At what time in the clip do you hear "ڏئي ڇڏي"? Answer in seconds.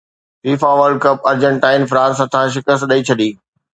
2.93-3.29